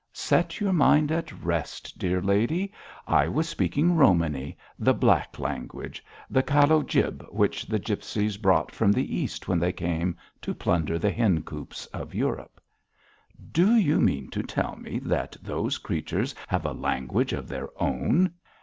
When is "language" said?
5.37-6.03, 16.73-17.31